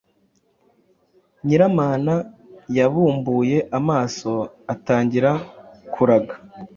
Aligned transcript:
Nyiramana 1.45 2.13
yabumbuye 2.77 3.57
amaso 3.77 4.31
atangira 4.73 5.31
kuraga 5.93 6.33